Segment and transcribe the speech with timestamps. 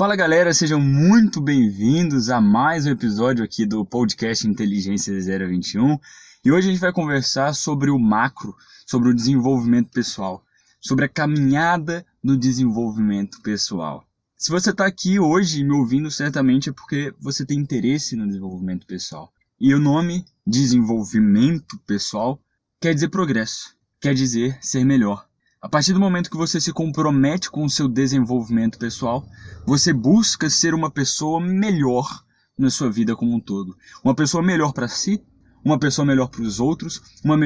[0.00, 5.98] Fala galera, sejam muito bem-vindos a mais um episódio aqui do podcast Inteligência 021
[6.42, 10.42] e hoje a gente vai conversar sobre o macro, sobre o desenvolvimento pessoal,
[10.80, 14.02] sobre a caminhada do desenvolvimento pessoal.
[14.38, 18.86] Se você está aqui hoje me ouvindo, certamente é porque você tem interesse no desenvolvimento
[18.86, 19.30] pessoal.
[19.60, 22.40] E o nome desenvolvimento pessoal
[22.80, 25.28] quer dizer progresso, quer dizer ser melhor
[25.60, 29.28] a partir do momento que você se compromete com o seu desenvolvimento pessoal,
[29.66, 32.24] você busca ser uma pessoa melhor
[32.56, 33.76] na sua vida como um todo.
[34.02, 35.22] Uma pessoa melhor para si,
[35.62, 37.36] uma pessoa melhor para os outros, uma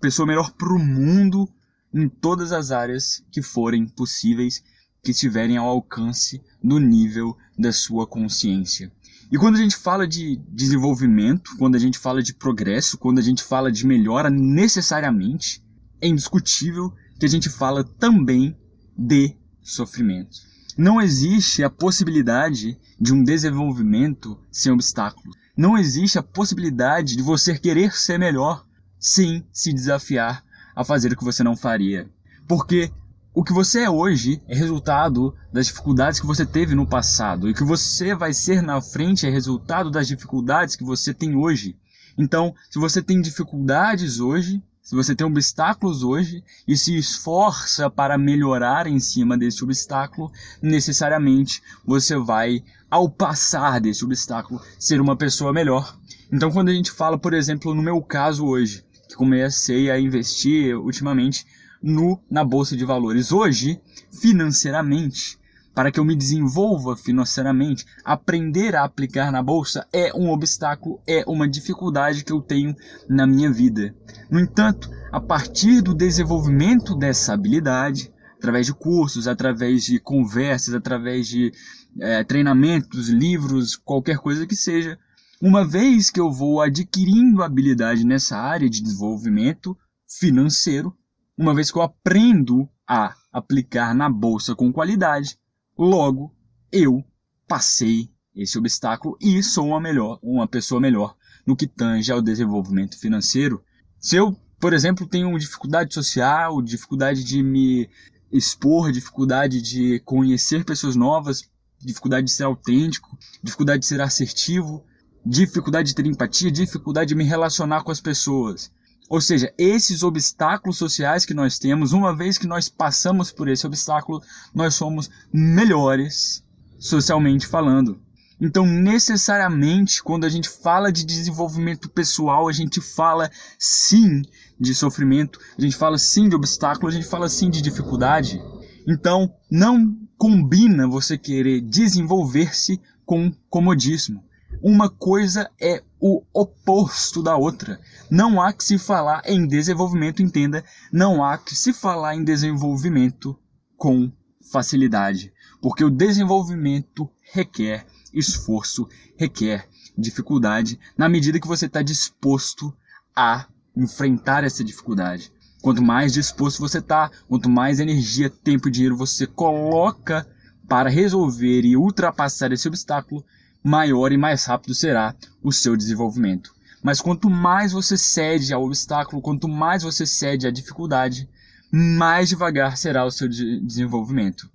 [0.00, 1.46] pessoa melhor para o mundo
[1.92, 4.62] em todas as áreas que forem possíveis,
[5.02, 8.90] que estiverem ao alcance do nível da sua consciência.
[9.30, 13.22] E quando a gente fala de desenvolvimento, quando a gente fala de progresso, quando a
[13.22, 15.62] gente fala de melhora necessariamente,
[16.00, 18.56] é indiscutível que a gente fala também
[18.96, 20.38] de sofrimento.
[20.76, 25.36] Não existe a possibilidade de um desenvolvimento sem obstáculos.
[25.56, 28.64] Não existe a possibilidade de você querer ser melhor
[28.98, 30.44] sem se desafiar
[30.74, 32.08] a fazer o que você não faria.
[32.46, 32.92] Porque
[33.34, 37.48] o que você é hoje é resultado das dificuldades que você teve no passado.
[37.48, 41.36] E o que você vai ser na frente é resultado das dificuldades que você tem
[41.36, 41.76] hoje.
[42.16, 48.16] Então, se você tem dificuldades hoje, se você tem obstáculos hoje e se esforça para
[48.16, 55.52] melhorar em cima desse obstáculo, necessariamente você vai, ao passar desse obstáculo, ser uma pessoa
[55.52, 55.94] melhor.
[56.32, 60.74] Então, quando a gente fala, por exemplo, no meu caso hoje, que comecei a investir
[60.74, 61.44] ultimamente
[61.82, 63.78] no na bolsa de valores, hoje,
[64.10, 65.38] financeiramente,
[65.74, 71.24] para que eu me desenvolva financeiramente, aprender a aplicar na bolsa é um obstáculo, é
[71.26, 72.74] uma dificuldade que eu tenho
[73.08, 73.94] na minha vida.
[74.30, 81.26] No entanto, a partir do desenvolvimento dessa habilidade, através de cursos, através de conversas, através
[81.26, 81.52] de
[82.00, 84.98] é, treinamentos, livros, qualquer coisa que seja,
[85.40, 89.76] uma vez que eu vou adquirindo habilidade nessa área de desenvolvimento
[90.08, 90.96] financeiro,
[91.36, 95.38] uma vez que eu aprendo a aplicar na bolsa com qualidade,
[95.78, 96.34] Logo,
[96.72, 97.04] eu
[97.46, 101.16] passei esse obstáculo e sou uma melhor, uma pessoa melhor
[101.46, 103.62] no que tange ao desenvolvimento financeiro.
[104.00, 107.88] Se eu, por exemplo, tenho dificuldade social, dificuldade de me
[108.32, 114.84] expor, dificuldade de conhecer pessoas novas, dificuldade de ser autêntico, dificuldade de ser assertivo,
[115.24, 118.72] dificuldade de ter empatia, dificuldade de me relacionar com as pessoas.
[119.08, 123.66] Ou seja, esses obstáculos sociais que nós temos, uma vez que nós passamos por esse
[123.66, 124.22] obstáculo,
[124.54, 126.44] nós somos melhores
[126.78, 128.00] socialmente falando.
[128.40, 134.22] Então, necessariamente, quando a gente fala de desenvolvimento pessoal, a gente fala sim
[134.60, 138.40] de sofrimento, a gente fala sim de obstáculo, a gente fala sim de dificuldade.
[138.86, 144.22] Então, não combina você querer desenvolver-se com comodismo.
[144.60, 147.80] Uma coisa é o oposto da outra.
[148.10, 153.38] Não há que se falar em desenvolvimento, entenda, não há que se falar em desenvolvimento
[153.76, 154.10] com
[154.50, 162.74] facilidade, porque o desenvolvimento requer esforço, requer dificuldade, na medida que você está disposto
[163.14, 165.32] a enfrentar essa dificuldade.
[165.62, 170.26] Quanto mais disposto você está, quanto mais energia, tempo e dinheiro você coloca
[170.68, 173.24] para resolver e ultrapassar esse obstáculo,
[173.68, 176.54] maior e mais rápido será o seu desenvolvimento.
[176.82, 181.28] Mas quanto mais você cede ao obstáculo, quanto mais você cede à dificuldade,
[181.70, 184.50] mais devagar será o seu de desenvolvimento.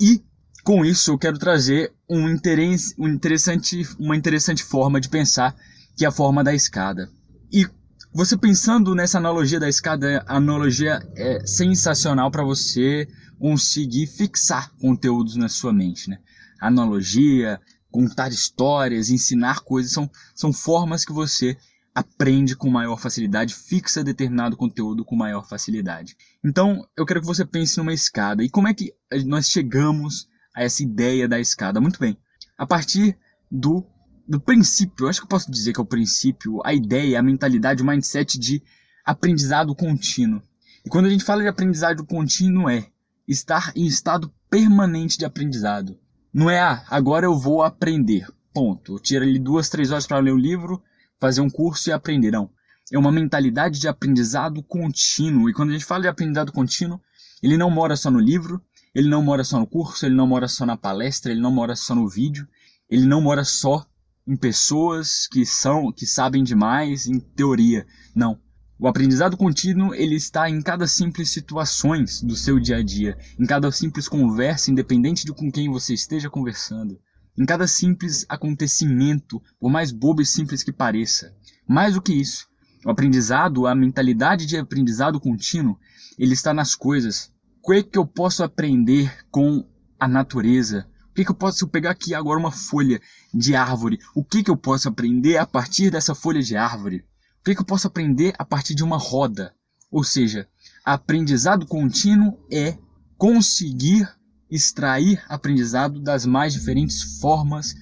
[0.00, 0.22] E
[0.62, 5.56] com isso eu quero trazer um interesse, um interessante, uma interessante forma de pensar,
[5.96, 7.10] que é a forma da escada.
[7.52, 7.66] E
[8.14, 15.34] você pensando nessa analogia da escada, a analogia é sensacional para você conseguir fixar conteúdos
[15.34, 16.18] na sua mente, né?
[16.60, 17.60] Analogia,
[17.90, 21.56] contar histórias, ensinar coisas, são, são formas que você
[21.94, 26.16] aprende com maior facilidade, fixa determinado conteúdo com maior facilidade.
[26.44, 28.44] Então, eu quero que você pense numa escada.
[28.44, 28.94] E como é que
[29.24, 31.80] nós chegamos a essa ideia da escada?
[31.80, 32.16] Muito bem.
[32.56, 33.18] A partir
[33.50, 33.84] do,
[34.28, 37.22] do princípio, eu acho que eu posso dizer que é o princípio, a ideia, a
[37.22, 38.62] mentalidade, o mindset de
[39.04, 40.42] aprendizado contínuo.
[40.84, 42.86] E quando a gente fala de aprendizado contínuo é
[43.26, 45.98] estar em estado permanente de aprendizado.
[46.32, 48.26] Não é, ah, agora eu vou aprender.
[48.52, 48.94] Ponto.
[48.94, 50.82] Eu tiro ali duas, três horas para ler o livro,
[51.20, 52.30] fazer um curso e aprender.
[52.30, 52.50] Não.
[52.92, 55.48] É uma mentalidade de aprendizado contínuo.
[55.48, 57.00] E quando a gente fala de aprendizado contínuo,
[57.42, 58.62] ele não mora só no livro,
[58.94, 61.76] ele não mora só no curso, ele não mora só na palestra, ele não mora
[61.76, 62.48] só no vídeo,
[62.88, 63.86] ele não mora só
[64.26, 67.86] em pessoas que são, que sabem demais em teoria.
[68.14, 68.38] Não.
[68.80, 73.44] O aprendizado contínuo ele está em cada simples situações do seu dia a dia, em
[73.44, 76.96] cada simples conversa, independente de com quem você esteja conversando,
[77.36, 81.34] em cada simples acontecimento, por mais bobo e simples que pareça.
[81.66, 82.46] Mais do que isso,
[82.86, 85.76] o aprendizado, a mentalidade de aprendizado contínuo,
[86.16, 87.32] ele está nas coisas.
[87.60, 90.88] O que, é que eu posso aprender com a natureza?
[91.10, 93.00] O que, é que eu posso pegar aqui agora uma folha
[93.34, 93.98] de árvore?
[94.14, 97.04] O que, é que eu posso aprender a partir dessa folha de árvore?
[97.40, 99.54] O que, que eu posso aprender a partir de uma roda?
[99.90, 100.48] Ou seja,
[100.84, 102.76] aprendizado contínuo é
[103.16, 104.08] conseguir
[104.50, 107.74] extrair aprendizado das mais diferentes formas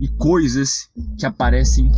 [0.00, 1.90] e coisas que aparecem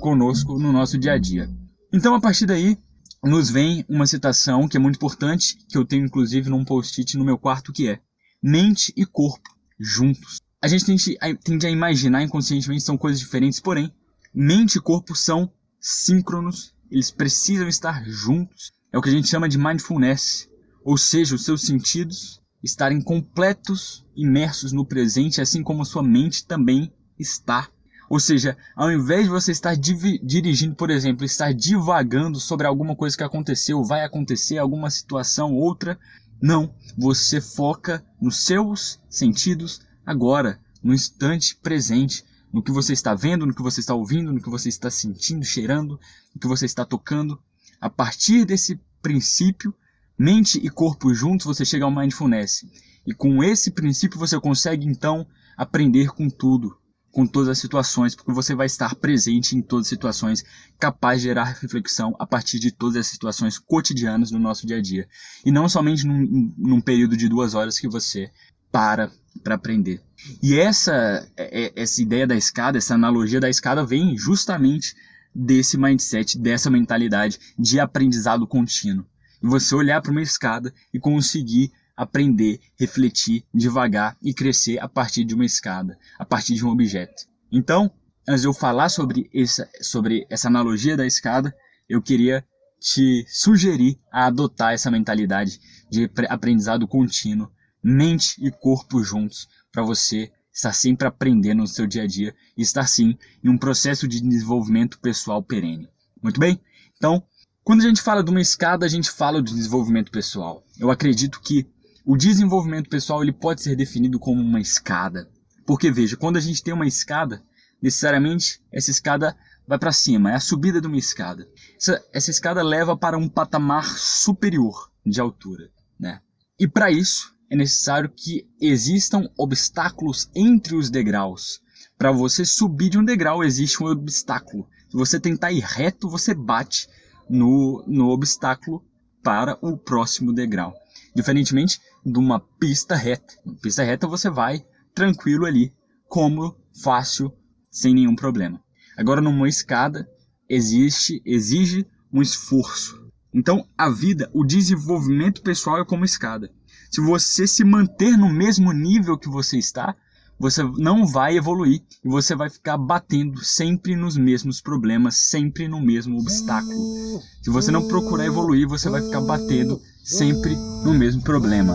[0.00, 1.50] conosco no nosso dia a dia.
[1.92, 2.78] Então, a partir daí,
[3.22, 7.24] nos vem uma citação que é muito importante, que eu tenho inclusive num post-it no
[7.24, 8.00] meu quarto, que é:
[8.42, 10.40] mente e corpo juntos.
[10.62, 13.92] A gente tende a, tende a imaginar inconscientemente são coisas diferentes, porém,
[14.34, 15.50] mente e corpo são
[15.80, 18.72] síncronos, eles precisam estar juntos.
[18.92, 20.48] É o que a gente chama de mindfulness,
[20.84, 26.92] ou seja, os seus sentidos estarem completos, imersos no presente, assim como sua mente também
[27.18, 27.68] está.
[28.08, 33.16] Ou seja, ao invés de você estar dirigindo, por exemplo, estar divagando sobre alguma coisa
[33.16, 35.98] que aconteceu, vai acontecer, alguma situação, outra,
[36.40, 36.74] não.
[36.96, 43.54] Você foca nos seus sentidos agora, no instante presente no que você está vendo, no
[43.54, 46.00] que você está ouvindo, no que você está sentindo, cheirando,
[46.34, 47.38] no que você está tocando.
[47.80, 49.74] A partir desse princípio,
[50.18, 52.64] mente e corpo juntos, você chega ao mindfulness.
[53.06, 56.76] E com esse princípio você consegue então aprender com tudo,
[57.10, 60.44] com todas as situações, porque você vai estar presente em todas as situações,
[60.78, 64.82] capaz de gerar reflexão a partir de todas as situações cotidianas do nosso dia a
[64.82, 65.08] dia.
[65.44, 68.30] E não somente num, num período de duas horas que você
[68.70, 70.02] para para aprender.
[70.42, 74.94] E essa, é, é, essa ideia da escada, essa analogia da escada vem justamente
[75.34, 79.06] desse mindset, dessa mentalidade de aprendizado contínuo.
[79.42, 85.24] E você olhar para uma escada e conseguir aprender, refletir devagar e crescer a partir
[85.24, 87.26] de uma escada, a partir de um objeto.
[87.50, 87.90] Então,
[88.28, 91.54] antes de eu falar sobre essa, sobre essa analogia da escada,
[91.88, 92.44] eu queria
[92.80, 97.50] te sugerir a adotar essa mentalidade de aprendizado contínuo
[97.82, 102.62] mente e corpo juntos para você estar sempre aprendendo no seu dia a dia e
[102.62, 105.88] estar sim em um processo de desenvolvimento pessoal perene.
[106.22, 106.60] Muito bem?
[106.96, 107.22] Então,
[107.62, 110.64] quando a gente fala de uma escada, a gente fala de desenvolvimento pessoal.
[110.78, 111.66] Eu acredito que
[112.04, 115.28] o desenvolvimento pessoal ele pode ser definido como uma escada.
[115.66, 117.42] Porque veja, quando a gente tem uma escada,
[117.80, 119.36] necessariamente essa escada
[119.66, 121.46] vai para cima, é a subida de uma escada.
[121.76, 125.70] Essa, essa escada leva para um patamar superior de altura,
[126.00, 126.20] né?
[126.58, 131.60] E para isso, é necessário que existam obstáculos entre os degraus.
[131.96, 134.68] Para você subir de um degrau, existe um obstáculo.
[134.90, 136.88] Se você tentar ir reto, você bate
[137.28, 138.84] no, no obstáculo
[139.22, 140.74] para o próximo degrau.
[141.14, 143.34] Diferentemente de uma pista reta.
[143.44, 144.64] Uma pista reta você vai
[144.94, 145.72] tranquilo ali,
[146.08, 147.32] cômodo, fácil,
[147.70, 148.60] sem nenhum problema.
[148.96, 150.08] Agora, numa escada,
[150.48, 153.08] existe, exige um esforço.
[153.32, 156.50] Então, a vida, o desenvolvimento pessoal é como escada.
[156.90, 159.94] Se você se manter no mesmo nível que você está,
[160.38, 165.80] você não vai evoluir e você vai ficar batendo sempre nos mesmos problemas, sempre no
[165.80, 167.20] mesmo obstáculo.
[167.42, 170.54] Se você não procurar evoluir, você vai ficar batendo sempre
[170.84, 171.74] no mesmo problema.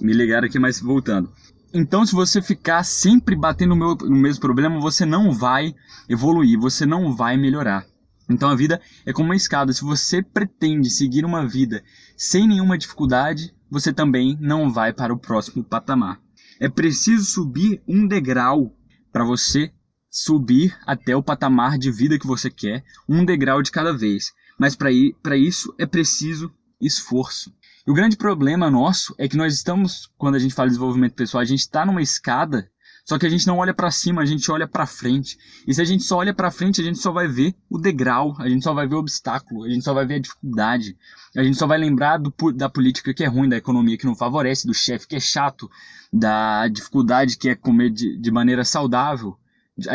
[0.00, 1.30] Me ligaram aqui, mas voltando.
[1.72, 5.74] Então, se você ficar sempre batendo no, mesmo problema, você não vai
[6.08, 7.84] evoluir, você não vai melhorar.
[8.30, 9.72] Então a vida é como uma escada.
[9.72, 11.82] Se você pretende seguir uma vida
[12.16, 16.20] sem nenhuma dificuldade, você também não vai para o próximo patamar.
[16.60, 18.74] É preciso subir um degrau
[19.12, 19.72] para você
[20.10, 24.32] subir até o patamar de vida que você quer, um degrau de cada vez.
[24.58, 27.52] Mas para isso é preciso esforço.
[27.86, 31.14] E o grande problema nosso é que nós estamos, quando a gente fala de desenvolvimento
[31.14, 32.70] pessoal, a gente está numa escada
[33.08, 35.38] só que a gente não olha para cima, a gente olha para frente.
[35.66, 38.36] E se a gente só olha para frente, a gente só vai ver o degrau,
[38.38, 40.94] a gente só vai ver o obstáculo, a gente só vai ver a dificuldade.
[41.34, 44.14] A gente só vai lembrar do, da política que é ruim, da economia que não
[44.14, 45.70] favorece, do chefe que é chato,
[46.12, 49.38] da dificuldade que é comer de, de maneira saudável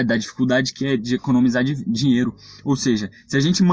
[0.05, 2.35] da dificuldade que é de economizar de dinheiro.
[2.63, 3.63] Ou seja, se a gente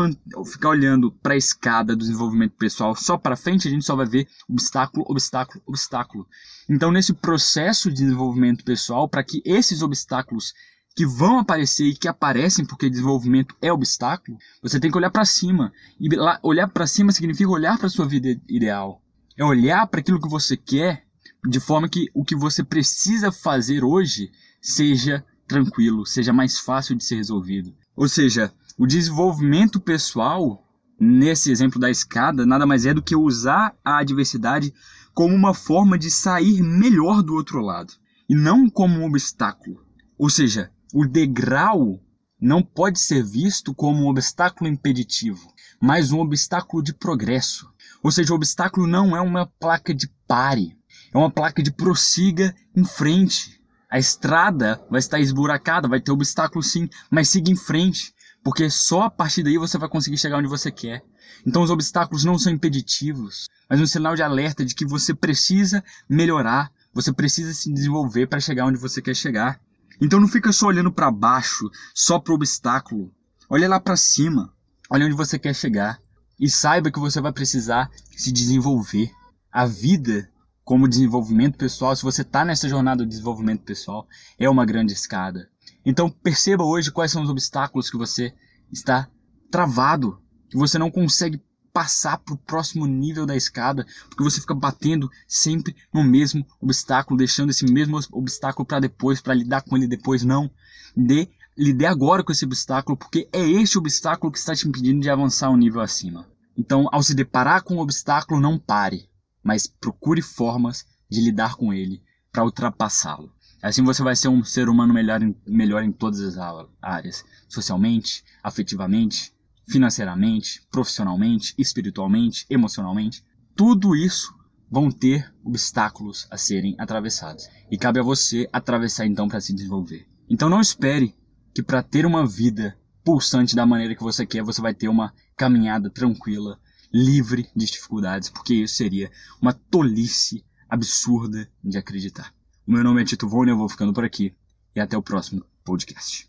[0.47, 4.07] ficar olhando para a escada do desenvolvimento pessoal só para frente, a gente só vai
[4.07, 6.27] ver obstáculo, obstáculo, obstáculo.
[6.69, 10.53] Então, nesse processo de desenvolvimento pessoal, para que esses obstáculos
[10.97, 15.25] que vão aparecer e que aparecem porque desenvolvimento é obstáculo, você tem que olhar para
[15.25, 15.73] cima.
[16.01, 16.09] E
[16.43, 19.01] olhar para cima significa olhar para sua vida ideal.
[19.37, 21.05] É olhar para aquilo que você quer
[21.49, 27.05] de forma que o que você precisa fazer hoje seja tranquilo, seja mais fácil de
[27.05, 27.75] ser resolvido.
[27.97, 30.65] Ou seja, o desenvolvimento pessoal
[30.99, 34.73] nesse exemplo da escada, nada mais é do que usar a adversidade
[35.13, 37.93] como uma forma de sair melhor do outro lado
[38.29, 39.85] e não como um obstáculo.
[40.17, 42.01] Ou seja, o degrau
[42.41, 47.69] não pode ser visto como um obstáculo impeditivo, mas um obstáculo de progresso.
[48.03, 50.77] Ou seja, o obstáculo não é uma placa de pare,
[51.13, 53.60] é uma placa de prossiga em frente.
[53.91, 59.03] A estrada vai estar esburacada, vai ter obstáculo sim, mas siga em frente, porque só
[59.03, 61.03] a partir daí você vai conseguir chegar onde você quer.
[61.45, 65.83] Então os obstáculos não são impeditivos, mas um sinal de alerta de que você precisa
[66.09, 69.61] melhorar, você precisa se desenvolver para chegar onde você quer chegar.
[70.01, 73.13] Então não fica só olhando para baixo, só para o obstáculo.
[73.49, 74.53] Olha lá para cima,
[74.89, 76.01] olha onde você quer chegar
[76.39, 79.11] e saiba que você vai precisar se desenvolver.
[79.53, 80.31] A vida
[80.71, 84.07] como desenvolvimento pessoal, se você está nessa jornada de desenvolvimento pessoal,
[84.39, 85.51] é uma grande escada.
[85.85, 88.33] Então perceba hoje quais são os obstáculos que você
[88.71, 89.09] está
[89.51, 94.55] travado, que você não consegue passar para o próximo nível da escada, porque você fica
[94.55, 99.89] batendo sempre no mesmo obstáculo, deixando esse mesmo obstáculo para depois, para lidar com ele
[99.89, 100.23] depois.
[100.23, 100.49] Não.
[100.97, 105.11] Dê, lide agora com esse obstáculo, porque é este obstáculo que está te impedindo de
[105.11, 106.29] avançar um nível acima.
[106.57, 109.10] Então, ao se deparar com o obstáculo, não pare
[109.43, 113.33] mas procure formas de lidar com ele para ultrapassá-lo.
[113.63, 118.25] Assim você vai ser um ser humano melhor em, melhor em todas as áreas: socialmente,
[118.43, 119.35] afetivamente,
[119.69, 123.23] financeiramente, profissionalmente, espiritualmente, emocionalmente.
[123.55, 124.35] Tudo isso
[124.71, 127.49] vão ter obstáculos a serem atravessados.
[127.71, 130.07] E cabe a você atravessar então para se desenvolver.
[130.29, 131.15] Então não espere
[131.53, 135.13] que para ter uma vida pulsante da maneira que você quer, você vai ter uma
[135.37, 136.59] caminhada tranquila,
[136.93, 142.35] livre de dificuldades, porque isso seria uma tolice absurda de acreditar.
[142.67, 144.35] O meu nome é Tito Vone, eu vou ficando por aqui
[144.75, 146.29] e até o próximo podcast.